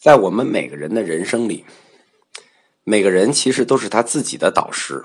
[0.00, 1.66] 在我们每个人的人生里，
[2.84, 5.04] 每个人其实都是他自己的导师，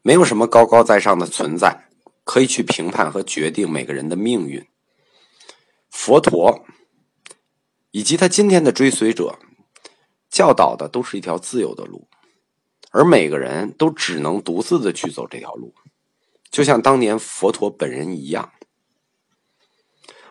[0.00, 1.86] 没有什么高高在上的存在
[2.24, 4.66] 可以去评判和决定每个人的命运。
[5.90, 6.64] 佛陀
[7.90, 9.38] 以及他今天的追随者
[10.30, 12.08] 教导的都是一条自由的路，
[12.92, 15.74] 而每个人都只能独自的去走这条路，
[16.50, 18.54] 就像当年佛陀本人一样。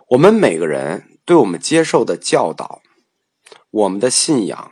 [0.09, 2.81] 我们每个人对我们接受的教导。
[3.75, 4.71] 我们的信仰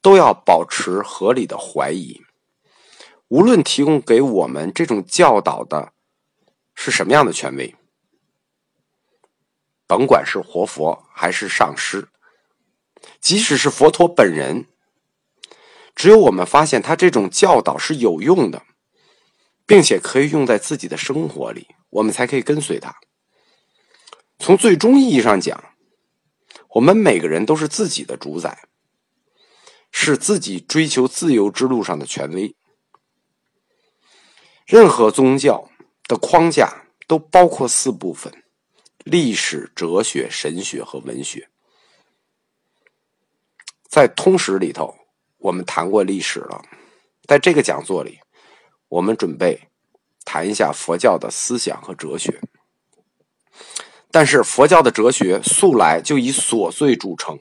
[0.00, 2.22] 都要保持合理的怀疑，
[3.28, 5.92] 无论提供给我们这种教导的
[6.74, 7.76] 是什么样的权威，
[9.86, 12.08] 甭管是活佛还是上师，
[13.20, 14.66] 即使是佛陀本人，
[15.94, 18.64] 只有我们发现他这种教导是有用的，
[19.64, 22.96] 并且可以用在自己的生活里，我们才可以跟随他。
[24.40, 25.71] 从最终意义上讲。
[26.74, 28.66] 我们每个人都是自己的主宰，
[29.90, 32.54] 是自己追求自由之路上的权威。
[34.64, 35.70] 任何宗教
[36.08, 38.42] 的框架都包括四部分：
[39.04, 41.50] 历史、哲学、神学和文学。
[43.86, 44.96] 在通史里头，
[45.36, 46.62] 我们谈过历史了，
[47.26, 48.20] 在这个讲座里，
[48.88, 49.68] 我们准备
[50.24, 52.40] 谈一下佛教的思想和哲学。
[54.12, 57.40] 但是佛教的哲学素来就以琐碎著称，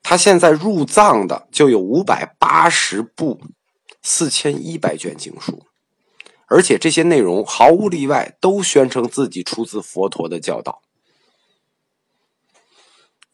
[0.00, 3.40] 他现在入藏的就有五百八十部、
[4.00, 5.66] 四千一百卷经书，
[6.46, 10.80] 而且这些内容毫无例外都宣称自己出自佛陀的教导。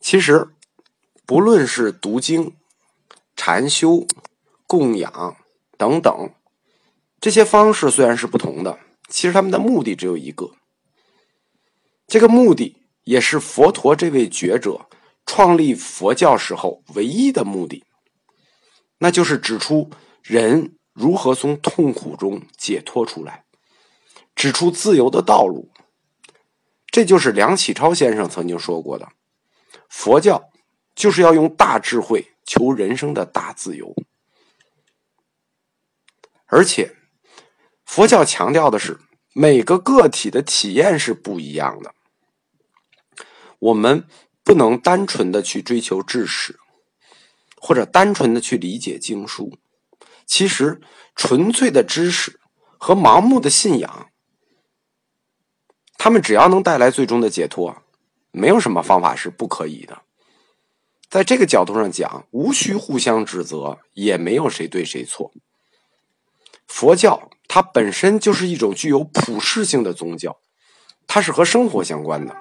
[0.01, 0.48] 其实，
[1.27, 2.57] 不论是读经、
[3.37, 4.07] 禅修、
[4.67, 5.37] 供养
[5.77, 6.31] 等等，
[7.20, 10.53] 这些方式虽然是不同的，其实他们的目的只有一个。
[12.11, 14.89] 这个目的也是佛陀这位觉者
[15.27, 17.84] 创立佛教时候唯一的目的，
[18.98, 19.89] 那就是指出
[20.20, 23.45] 人如何从痛苦中解脱出来，
[24.35, 25.70] 指出自由的道路。
[26.89, 29.08] 这就是梁启超先生曾经说过的
[29.89, 30.51] ：“佛教
[30.96, 33.95] 就是要用大智慧求人生的大自由。”
[36.51, 36.92] 而且，
[37.85, 38.98] 佛教强调的是
[39.33, 41.95] 每个个体的体验是不一样的。
[43.61, 44.05] 我们
[44.43, 46.59] 不能单纯的去追求知识，
[47.57, 49.57] 或者单纯的去理解经书。
[50.27, 50.81] 其实，
[51.15, 52.41] 纯粹的知识
[52.79, 54.11] 和盲目的信仰，
[55.97, 57.83] 他们只要能带来最终的解脱，
[58.31, 60.03] 没有什么方法是不可以的。
[61.09, 65.33] 在这个角度上讲，无需互相指责，也没有谁对谁错。
[66.69, 70.41] 佛教它本身就是一种具有普世性的宗教，
[71.09, 72.37] 它是和生活相关的。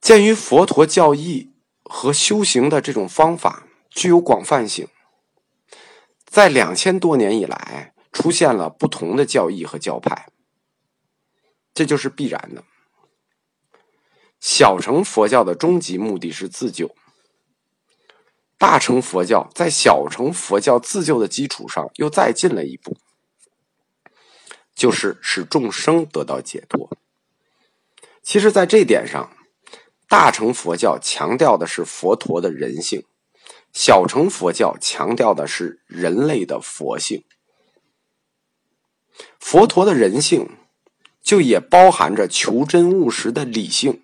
[0.00, 4.88] 鉴于佛陀教义和修行的这种方法具有广泛性，
[6.24, 10.28] 在两千多年以来出现了不同的教义和教派，
[11.74, 12.64] 这就是必然的。
[14.40, 16.94] 小乘佛教的终极目的是自救，
[18.56, 22.96] 大乘佛教在小乘佛教自救的基础上又再进了一步，
[24.76, 26.88] 就是使众生得到解脱。
[28.22, 29.32] 其实，在这点上，
[30.08, 33.04] 大乘佛教强调的是佛陀的人性，
[33.74, 37.24] 小乘佛教强调的是人类的佛性。
[39.38, 40.56] 佛陀的人性
[41.22, 44.02] 就也包含着求真务实的理性，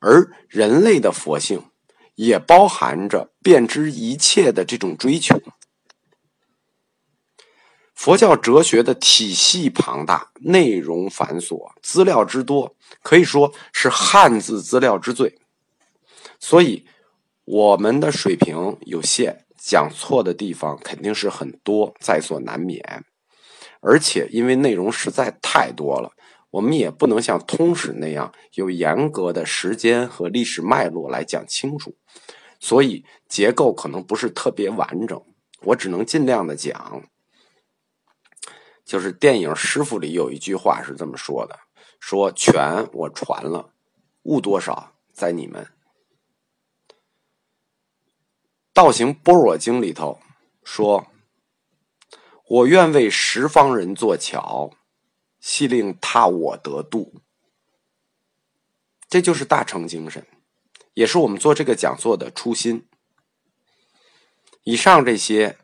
[0.00, 1.70] 而人类的佛性
[2.16, 5.40] 也包含着便知一切的这种追求。
[8.00, 15.38] 佛教哲学的体系庞大，内容繁琐，资料之多，可以说是汉字资料之最。
[16.38, 16.86] 所以，
[17.44, 23.04] 我们的水平有限，讲错的地方肯定是很多，在所难免。
[23.82, 26.12] 而且，因为内容实在太多了，
[26.52, 31.94] 我们也不能像通史那样有严格的时间和历史脉络来讲清楚，
[32.58, 35.22] 所以结构可能不是特别完整。
[35.64, 37.02] 我只能尽量的讲。
[38.90, 41.60] 就是电影《师傅》里有一句话是这么说的
[42.00, 43.72] ：“说权我传了，
[44.22, 45.64] 悟多少在你们。”
[48.72, 50.18] 《道行般若经》里头
[50.64, 51.06] 说
[52.48, 54.72] ：“我愿为十方人做桥，
[55.38, 57.22] 系令他我得度。”
[59.08, 60.26] 这就是大乘精神，
[60.94, 62.88] 也是我们做这个讲座的初心。
[64.64, 65.56] 以上这些，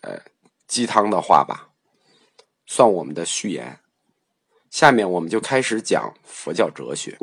[0.00, 0.22] 呃，
[0.66, 1.64] 鸡汤的话吧。
[2.66, 3.80] 算我们的序言。
[4.70, 7.16] 下面我们就开始讲佛教哲学。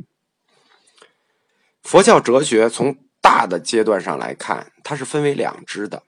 [1.83, 6.03] 佛教哲学从大的阶段上来看，它是分为两支的，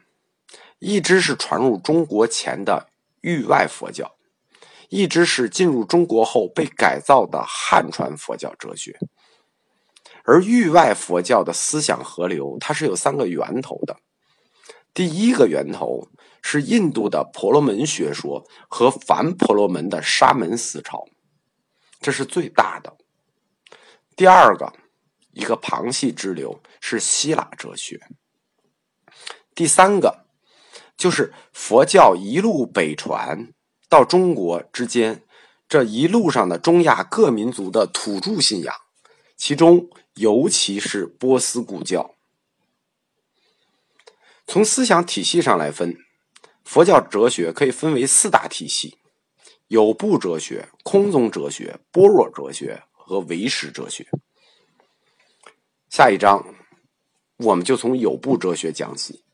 [0.79, 2.89] 一支是传入中国前的
[3.21, 4.15] 域外佛教，
[4.89, 8.97] 一支是进入中国后被改造的汉传佛教哲学。
[10.23, 13.97] 而域外佛教的思想河流，它是有三个源头的。
[14.93, 16.07] 第一个源头
[16.45, 21.07] 是印度的婆罗门学说和反婆罗门的沙门思潮，
[21.99, 22.95] 这是最大的。
[24.15, 24.71] 第二个。
[25.37, 27.99] 一个旁系支流是希腊哲学。
[29.53, 30.25] 第三个
[30.95, 33.51] 就是佛教一路北传
[33.89, 35.25] 到中国之间，
[35.67, 38.73] 这一路上的中亚各民族的土著信仰，
[39.35, 42.15] 其中尤其是波斯古教。
[44.47, 45.97] 从思想体系上来分，
[46.65, 48.97] 佛教哲学可以分为四大体系：
[49.67, 54.05] 有部哲学、空宗哲学、般若哲学和唯识哲学。
[55.89, 56.43] 下一章，
[57.37, 59.24] 我们就从有部哲学讲起。